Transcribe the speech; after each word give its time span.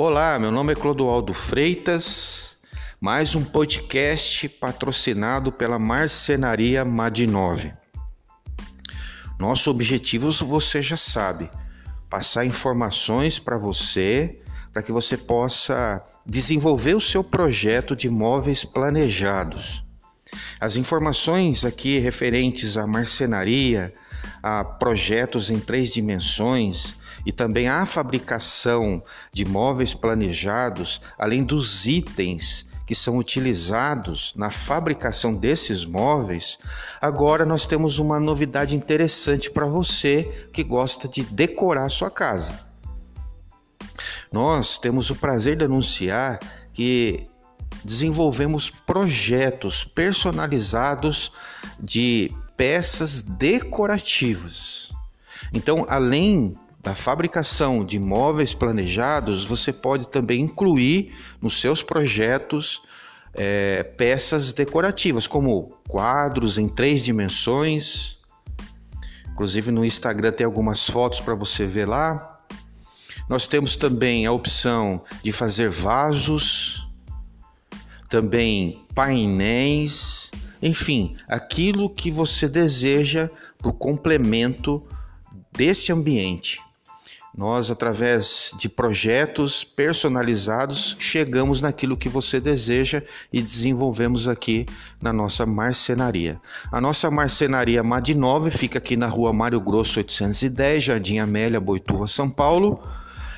Olá, 0.00 0.38
meu 0.38 0.52
nome 0.52 0.72
é 0.72 0.76
Clodoaldo 0.76 1.34
Freitas, 1.34 2.56
mais 3.00 3.34
um 3.34 3.42
podcast 3.42 4.48
patrocinado 4.48 5.50
pela 5.50 5.76
Marcenaria 5.76 6.84
Madinove. 6.84 7.74
Nosso 9.40 9.68
objetivo 9.72 10.30
você 10.30 10.80
já 10.80 10.96
sabe, 10.96 11.50
passar 12.08 12.46
informações 12.46 13.40
para 13.40 13.58
você, 13.58 14.40
para 14.72 14.84
que 14.84 14.92
você 14.92 15.16
possa 15.16 16.00
desenvolver 16.24 16.94
o 16.94 17.00
seu 17.00 17.24
projeto 17.24 17.96
de 17.96 18.08
móveis 18.08 18.64
planejados. 18.64 19.84
As 20.60 20.76
informações 20.76 21.64
aqui 21.64 21.98
referentes 21.98 22.76
à 22.76 22.86
marcenaria, 22.86 23.92
a 24.42 24.64
projetos 24.64 25.50
em 25.50 25.58
três 25.58 25.90
dimensões 25.92 26.96
e 27.24 27.32
também 27.32 27.68
a 27.68 27.84
fabricação 27.84 29.02
de 29.32 29.44
móveis 29.44 29.94
planejados, 29.94 31.00
além 31.18 31.44
dos 31.44 31.86
itens 31.86 32.66
que 32.86 32.94
são 32.94 33.18
utilizados 33.18 34.32
na 34.34 34.50
fabricação 34.50 35.34
desses 35.34 35.84
móveis, 35.84 36.58
agora 37.00 37.44
nós 37.44 37.66
temos 37.66 37.98
uma 37.98 38.18
novidade 38.18 38.74
interessante 38.74 39.50
para 39.50 39.66
você 39.66 40.48
que 40.54 40.64
gosta 40.64 41.06
de 41.06 41.22
decorar 41.22 41.90
sua 41.90 42.10
casa. 42.10 42.58
Nós 44.32 44.78
temos 44.78 45.10
o 45.10 45.14
prazer 45.14 45.56
de 45.56 45.66
anunciar 45.66 46.38
que 46.72 47.28
desenvolvemos 47.84 48.70
projetos 48.70 49.84
personalizados 49.84 51.32
de 51.78 52.34
peças 52.58 53.22
decorativas. 53.22 54.92
Então, 55.54 55.86
além 55.88 56.54
da 56.82 56.92
fabricação 56.94 57.84
de 57.84 58.00
móveis 58.00 58.52
planejados, 58.54 59.44
você 59.44 59.72
pode 59.72 60.08
também 60.08 60.40
incluir 60.40 61.14
nos 61.40 61.60
seus 61.60 61.82
projetos 61.82 62.82
é, 63.32 63.84
peças 63.84 64.52
decorativas, 64.52 65.26
como 65.26 65.78
quadros 65.88 66.58
em 66.58 66.68
três 66.68 67.04
dimensões. 67.04 68.18
Inclusive 69.30 69.70
no 69.70 69.84
Instagram 69.84 70.32
tem 70.32 70.44
algumas 70.44 70.90
fotos 70.90 71.20
para 71.20 71.36
você 71.36 71.64
ver 71.64 71.86
lá. 71.86 72.36
Nós 73.28 73.46
temos 73.46 73.76
também 73.76 74.26
a 74.26 74.32
opção 74.32 75.04
de 75.22 75.30
fazer 75.30 75.70
vasos, 75.70 76.88
também 78.08 78.84
painéis, 78.94 80.30
enfim, 80.62 81.16
aquilo 81.28 81.88
que 81.88 82.10
você 82.10 82.48
deseja 82.48 83.30
para 83.58 83.70
o 83.70 83.74
complemento 83.74 84.82
desse 85.52 85.92
ambiente. 85.92 86.60
Nós, 87.36 87.70
através 87.70 88.50
de 88.58 88.68
projetos 88.68 89.62
personalizados, 89.62 90.96
chegamos 90.98 91.60
naquilo 91.60 91.96
que 91.96 92.08
você 92.08 92.40
deseja 92.40 93.00
e 93.32 93.40
desenvolvemos 93.40 94.26
aqui 94.26 94.66
na 95.00 95.12
nossa 95.12 95.46
marcenaria. 95.46 96.40
A 96.72 96.80
nossa 96.80 97.08
marcenaria 97.12 97.84
Madinove 97.84 98.50
fica 98.50 98.78
aqui 98.78 98.96
na 98.96 99.06
rua 99.06 99.32
Mário 99.32 99.60
Grosso 99.60 100.00
810, 100.00 100.82
Jardim 100.82 101.18
Amélia, 101.18 101.60
Boituva, 101.60 102.08
São 102.08 102.28
Paulo. 102.28 102.82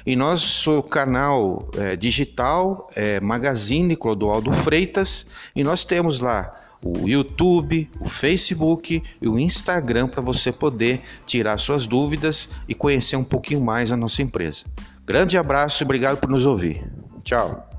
E 0.06 0.16
nosso 0.16 0.82
canal 0.84 1.68
é, 1.77 1.94
digital 1.94 2.88
é 2.96 3.20
Magazine 3.20 3.94
Clodoaldo 3.96 4.50
Freitas 4.50 5.27
e 5.55 5.62
nós 5.62 5.84
temos 5.84 6.20
lá 6.20 6.58
o 6.83 7.09
YouTube, 7.09 7.91
o 8.00 8.09
Facebook 8.09 9.03
e 9.20 9.28
o 9.28 9.39
Instagram 9.39 10.09
para 10.09 10.23
você 10.23 10.50
poder 10.50 11.03
tirar 11.27 11.59
suas 11.59 11.86
dúvidas 11.86 12.48
e 12.69 12.75
conhecer 12.75 13.17
um 13.17 13.25
pouquinho 13.25 13.61
mais 13.61 13.92
a 13.92 13.97
nossa 13.97 14.23
empresa. 14.23 14.64
Grande 15.05 15.36
abraço 15.36 15.83
e 15.83 15.84
obrigado 15.84 16.19
por 16.19 16.31
nos 16.31 16.47
ouvir. 16.47 16.84
Tchau. 17.23 17.70